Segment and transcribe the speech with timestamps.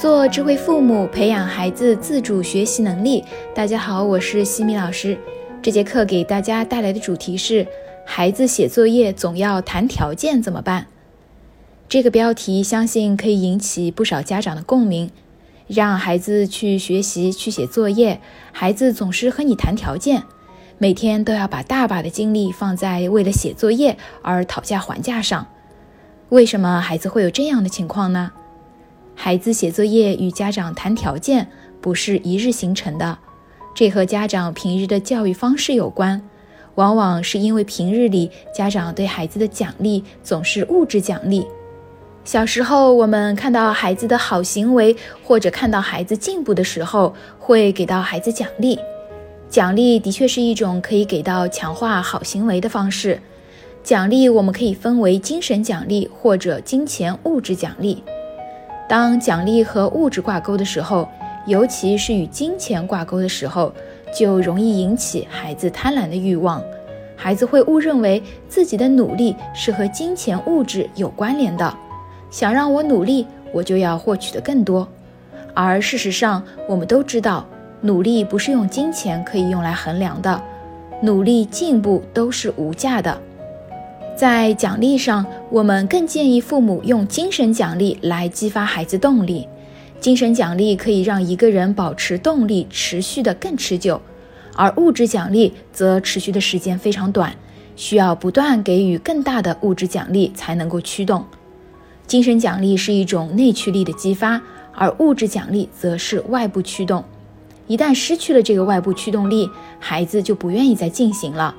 [0.00, 3.24] 做智慧父母，培养孩子自主学习能力。
[3.52, 5.18] 大家好，我是西米老师。
[5.60, 7.66] 这节课给大家带来的主题是：
[8.06, 10.86] 孩子写作业总要谈条件怎么办？
[11.88, 15.10] 这个标题相信可以引起不少家长的共鸣。
[15.66, 18.20] 让孩子去学习、去写作业，
[18.52, 20.22] 孩子总是和你谈条件，
[20.78, 25.44] 每天都要把大把的精力放在为了写作业而讨价还价上。
[26.28, 28.30] 为什么孩子会有这样的情况呢？
[29.20, 31.44] 孩子写作业与家长谈条件
[31.80, 33.18] 不是一日形成的，
[33.74, 36.22] 这和家长平日的教育方式有关。
[36.76, 41.44] 往往是因为平日里家长对孩子的奖励总是物质奖励。
[42.24, 48.78] 小时候，我们看到孩子的好行为或者看到孩子进步的时候，会给到孩子奖励。
[49.50, 53.20] 奖励的确是一种可以给到强化好行为的方式。
[53.82, 58.04] 奖励我们可以分为精神奖励或者金钱物质奖励。
[58.88, 61.06] 当奖励和物质挂钩的时候，
[61.44, 63.70] 尤其是与金钱挂钩的时候，
[64.16, 66.62] 就容易引起孩子贪婪的欲望。
[67.14, 71.76] 孩子会误认为自己的努力是和金钱物质有关联的，
[72.30, 74.88] 想让我努力，我就要获取的更多。
[75.52, 77.44] 而事实上，我们都知道，
[77.82, 80.40] 努力不是用金钱可以用来衡量的，
[81.02, 83.20] 努力进步都是无价的。
[84.18, 89.46] 在奖励上，我们更建议父母用精神奖励来激发孩子动力。
[90.00, 94.00] 精神奖励可以让一个人保持动力，持续的更持久；
[94.56, 97.32] 而物质奖励则持续的时间非常短，
[97.76, 101.24] 需要不断给予更大的物质奖励才能够驱动。
[102.08, 104.42] 精神奖励是一种内驱力的激发，
[104.74, 107.04] 而物质奖励则是外部驱动。
[107.68, 111.54] 一旦失去了这个外部驱动力，孩子就不愿意再进行了。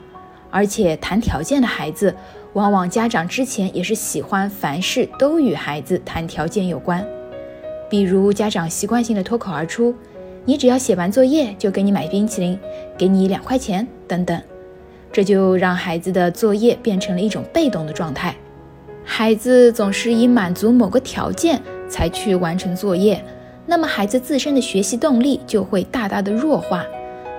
[0.51, 2.13] 而且谈条件的孩子。
[2.53, 7.05] 往往家长之前也是喜欢凡事都与孩子谈条件有关，
[7.89, 9.93] 比如家长习惯性的脱口而出
[10.45, 12.59] ：“你只要写完作业就给你买冰淇淋，
[12.97, 14.41] 给你两块钱等等。”
[15.11, 18.35] 这就让孩子的作业变成了一种被动的状态。
[19.03, 23.23] 孩子总是以满足某个条件才去完成作业，
[23.65, 26.83] 那么孩子自身的学习动力就会大大的弱化。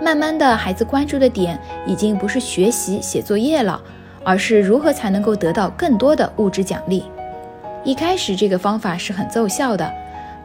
[0.03, 3.81] 慢慢的，孩子关注的点已经不是学习写作业了。
[4.25, 7.05] 而是如何才能够得到更多的物质奖励？
[7.85, 9.91] 一开始这个方法是很奏效的，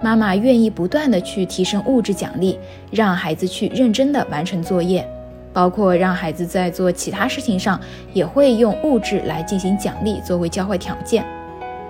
[0.02, 2.58] 妈妈愿意不断的去提升物质奖励，
[2.92, 5.06] 让孩子去认真的完成作业，
[5.52, 7.80] 包括让孩子在做其他事情上
[8.14, 11.26] 也会用物质来进行奖励作为交换条件。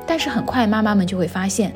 [0.07, 1.71] 但是很快妈妈们就会发现，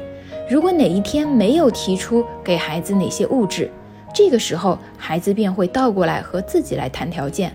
[0.50, 3.70] 如果哪一天没有提出给孩子哪些物质，
[4.12, 7.52] 这个时候孩子便会倒过来和自己来谈条件。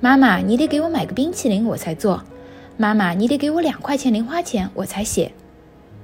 [0.00, 2.22] 妈妈，你得给我买个冰淇淋，我才做。
[2.76, 5.32] 妈妈，你得给我两块钱零花钱，我才写。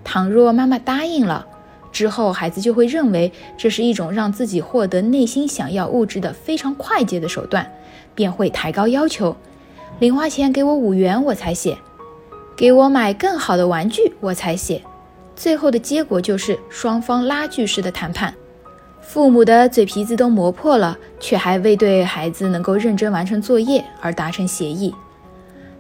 [0.03, 1.47] 倘若妈妈答应了，
[1.93, 7.71] 之后孩子就会认为这是一种让自己获得内心想要物质的非常快捷的手段，
[8.17, 9.37] 便会抬高要求。
[10.01, 11.79] 零花钱给我五元，我才写。
[12.57, 14.83] 给我买更好的玩具，我才写。
[15.37, 18.35] 最后的结果就是双方拉锯式的谈判。
[19.07, 24.93] 父母的嘴皮子都磨破了，却还未对孩子能够认真完成作业而达成协议。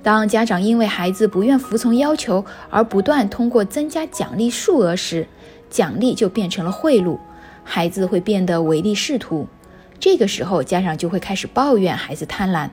[0.02, 5.26] 当家长因为孩子不愿服从要求而不断通过增加奖励数额时，
[5.68, 7.18] 奖励就变成了贿赂，
[7.64, 9.48] 孩子会变得唯利是图。
[9.98, 12.68] 这个时候，家长就会开始抱怨孩子贪婪。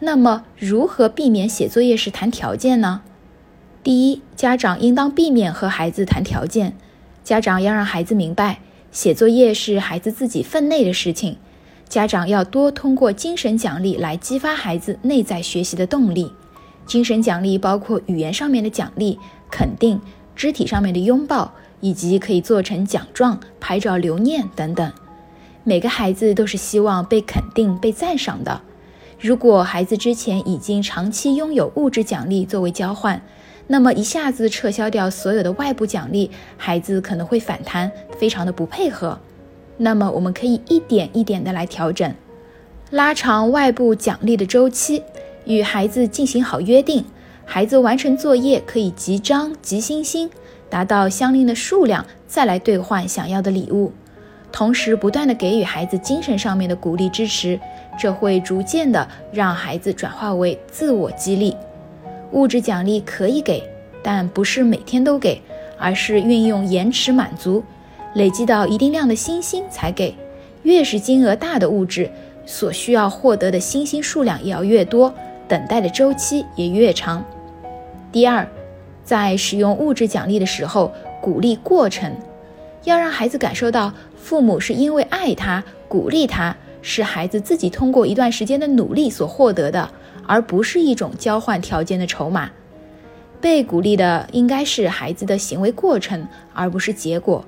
[0.00, 3.02] 那么，如何避免写作业时谈条件呢？
[3.82, 6.76] 第一，家长应当避免和孩子谈条件。
[7.22, 8.58] 家长要让孩子明白。
[8.92, 11.38] 写作业是孩子自己分内的事情，
[11.88, 16.30] 家长要多通过精神奖励来激发孩子内在学习的动力。
[16.84, 19.18] 精神奖励包括语言上面的奖励、
[19.50, 19.98] 肯定、
[20.36, 24.92] 肢体上面的拥抱，以及可以做成奖状、拍照留念等等。
[25.64, 28.60] 每个孩子都是希望被肯定、被赞赏的。
[29.18, 33.22] 如果孩子之前已经长期拥有物质奖励作为交换，
[33.66, 39.18] 那么一下子撤销掉所有的外部奖励，孩子可能会反弹，非常的不配合。
[39.78, 42.14] 那么我们可以一点一点的来调整，
[42.90, 45.02] 拉长外部奖励的周期，
[45.44, 47.04] 与孩子进行好约定。
[47.44, 50.30] 孩子完成作业可以集章集星星，
[50.68, 53.92] 达到相应的数量再来兑换想要的礼物。
[54.52, 57.58] 同时不断的给予孩子精神上面的鼓励支持，
[57.98, 61.56] 这会逐渐的让孩子转化为自我激励。
[62.32, 63.62] 物质奖励可以给，
[64.02, 65.40] 但不是每天都给，
[65.78, 67.62] 而是运用延迟满足，
[68.14, 70.14] 累积到一定量的星星才给。
[70.62, 72.10] 越是金额大的物质，
[72.46, 75.12] 所需要获得的星星数量也要越多，
[75.48, 77.24] 等待的周期也越长。
[78.10, 78.46] 第二，
[79.04, 82.14] 在使用物质奖励的时候，鼓励过程。
[82.84, 89.88] 要让孩子感受到父母是因为爱他、鼓励他，是孩子自己通过一段时间的努力所获得的，
[90.26, 92.50] 而不是一种交换条件的筹码。
[93.40, 97.44] 被鼓励的应该是孩子的行为过程，而不是结果。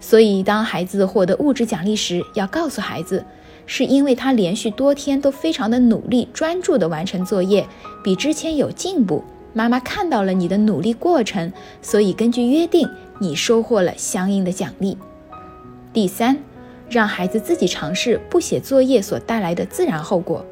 [0.00, 3.24] 所以，当孩子获得物质奖励时，要告诉孩子，
[3.66, 7.68] 是因为他连续多天都非常的努力、专注的完成作业，
[8.02, 9.22] 比之前有进步。
[9.52, 11.52] 妈妈看到了你的努力过程，
[11.82, 12.88] 所以根据约定，
[13.20, 14.96] 你收获了相应的奖励。
[15.92, 16.38] 第三，
[16.88, 20.44] 让孩子自己尝试不写作业所带来的自然后果。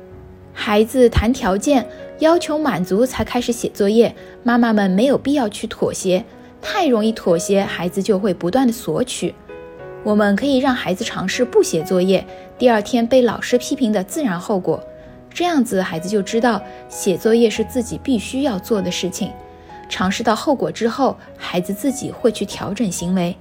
[0.60, 1.86] 孩子谈条件，
[2.18, 4.12] 要求满足才开始写作业，
[4.42, 6.24] 妈妈们没有必要去妥协，
[6.60, 9.32] 太容易妥协，孩子就会不断的索取。
[10.02, 12.26] 我们可以让孩子尝试不写作业，
[12.58, 14.82] 第二天被老师批评的自然后果。
[15.30, 19.30] 这样子，孩子就知道写作业是自己必须要做的事情。
[19.88, 23.36] 尝试到后果之后，孩子自己会去调整行为。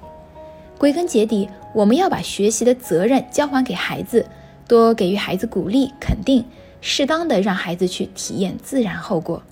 [0.78, 4.24] 归根结底，我们要把学习的责任交还给孩子，
[4.68, 6.46] 多给予孩子鼓励、肯定，
[6.81, 9.44] 适当的让孩子去体验自然后果。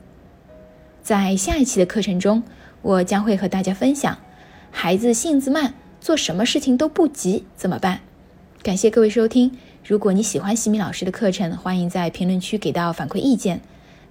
[1.04, 2.44] 在下一期的课程中，
[2.82, 4.18] 我将会和大家分享，
[4.72, 8.02] 孩子性子慢，做什么事情都不急怎么办？
[8.64, 9.52] 感谢各位收听。
[9.84, 13.62] 如果你喜欢西米老师的课程，欢迎在评论区给到反馈意见。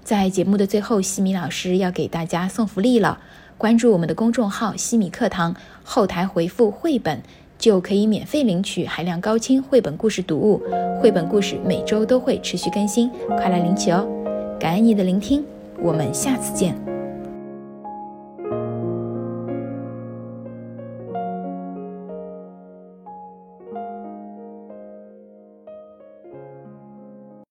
[0.05, 3.21] 在节目的最后，西米老师要给大家送福利了。
[3.59, 7.23] 关注我们的公众号“西米课堂”，后台回复“绘本”
[7.59, 10.63] 就可以免费领取海量高清绘本故事读物。
[11.01, 14.07] 绘本故事每周都会持续更新，快来领取哦！
[14.59, 15.45] 感恩你的聆听，
[15.81, 16.94] 我们下次见。